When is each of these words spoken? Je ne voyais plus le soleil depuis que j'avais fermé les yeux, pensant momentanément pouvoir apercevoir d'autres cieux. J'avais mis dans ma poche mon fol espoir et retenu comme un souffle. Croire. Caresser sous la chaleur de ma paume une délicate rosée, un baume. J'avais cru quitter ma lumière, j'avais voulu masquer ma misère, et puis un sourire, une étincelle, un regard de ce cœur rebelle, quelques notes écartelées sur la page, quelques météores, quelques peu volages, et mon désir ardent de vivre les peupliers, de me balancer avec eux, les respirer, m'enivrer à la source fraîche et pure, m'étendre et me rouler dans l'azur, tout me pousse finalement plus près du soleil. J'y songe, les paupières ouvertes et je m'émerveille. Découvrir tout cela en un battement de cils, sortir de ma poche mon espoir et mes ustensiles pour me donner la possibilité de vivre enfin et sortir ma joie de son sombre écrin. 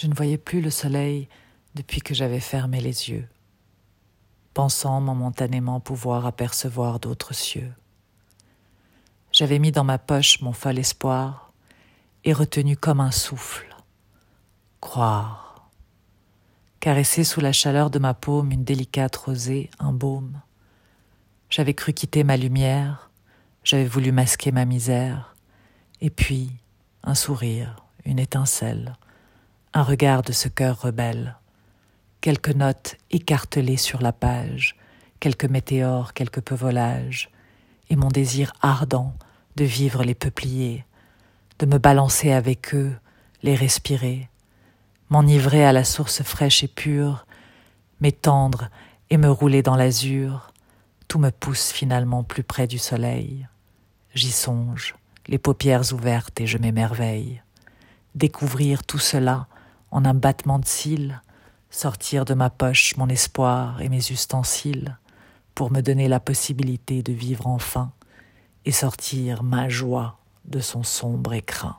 Je 0.00 0.06
ne 0.06 0.14
voyais 0.14 0.38
plus 0.38 0.62
le 0.62 0.70
soleil 0.70 1.28
depuis 1.74 2.00
que 2.00 2.14
j'avais 2.14 2.40
fermé 2.40 2.80
les 2.80 3.10
yeux, 3.10 3.28
pensant 4.54 4.98
momentanément 5.02 5.78
pouvoir 5.78 6.24
apercevoir 6.24 7.00
d'autres 7.00 7.34
cieux. 7.34 7.70
J'avais 9.30 9.58
mis 9.58 9.72
dans 9.72 9.84
ma 9.84 9.98
poche 9.98 10.40
mon 10.40 10.54
fol 10.54 10.78
espoir 10.78 11.52
et 12.24 12.32
retenu 12.32 12.78
comme 12.78 13.00
un 13.00 13.10
souffle. 13.10 13.76
Croire. 14.80 15.68
Caresser 16.80 17.22
sous 17.22 17.42
la 17.42 17.52
chaleur 17.52 17.90
de 17.90 17.98
ma 17.98 18.14
paume 18.14 18.52
une 18.52 18.64
délicate 18.64 19.16
rosée, 19.16 19.68
un 19.80 19.92
baume. 19.92 20.40
J'avais 21.50 21.74
cru 21.74 21.92
quitter 21.92 22.24
ma 22.24 22.38
lumière, 22.38 23.10
j'avais 23.64 23.84
voulu 23.84 24.12
masquer 24.12 24.50
ma 24.50 24.64
misère, 24.64 25.36
et 26.00 26.08
puis 26.08 26.52
un 27.02 27.14
sourire, 27.14 27.84
une 28.06 28.18
étincelle, 28.18 28.96
un 29.72 29.82
regard 29.82 30.22
de 30.22 30.32
ce 30.32 30.48
cœur 30.48 30.80
rebelle, 30.80 31.36
quelques 32.20 32.50
notes 32.54 32.96
écartelées 33.10 33.76
sur 33.76 34.02
la 34.02 34.12
page, 34.12 34.76
quelques 35.20 35.44
météores, 35.44 36.12
quelques 36.12 36.40
peu 36.40 36.56
volages, 36.56 37.30
et 37.88 37.96
mon 37.96 38.08
désir 38.08 38.52
ardent 38.62 39.14
de 39.56 39.64
vivre 39.64 40.02
les 40.02 40.14
peupliers, 40.14 40.84
de 41.60 41.66
me 41.66 41.78
balancer 41.78 42.32
avec 42.32 42.74
eux, 42.74 42.92
les 43.42 43.54
respirer, 43.54 44.28
m'enivrer 45.08 45.64
à 45.64 45.72
la 45.72 45.84
source 45.84 46.22
fraîche 46.22 46.64
et 46.64 46.68
pure, 46.68 47.26
m'étendre 48.00 48.70
et 49.08 49.18
me 49.18 49.30
rouler 49.30 49.62
dans 49.62 49.76
l'azur, 49.76 50.52
tout 51.06 51.18
me 51.18 51.30
pousse 51.30 51.70
finalement 51.70 52.24
plus 52.24 52.42
près 52.42 52.66
du 52.66 52.78
soleil. 52.78 53.46
J'y 54.14 54.32
songe, 54.32 54.96
les 55.28 55.38
paupières 55.38 55.92
ouvertes 55.92 56.40
et 56.40 56.46
je 56.46 56.58
m'émerveille. 56.58 57.42
Découvrir 58.16 58.82
tout 58.84 58.98
cela 58.98 59.46
en 59.90 60.04
un 60.04 60.14
battement 60.14 60.58
de 60.58 60.66
cils, 60.66 61.20
sortir 61.70 62.24
de 62.24 62.34
ma 62.34 62.50
poche 62.50 62.96
mon 62.96 63.08
espoir 63.08 63.80
et 63.80 63.88
mes 63.88 64.10
ustensiles 64.10 64.98
pour 65.54 65.70
me 65.70 65.80
donner 65.80 66.08
la 66.08 66.20
possibilité 66.20 67.02
de 67.02 67.12
vivre 67.12 67.46
enfin 67.46 67.92
et 68.64 68.72
sortir 68.72 69.42
ma 69.42 69.68
joie 69.68 70.18
de 70.44 70.60
son 70.60 70.82
sombre 70.82 71.34
écrin. 71.34 71.76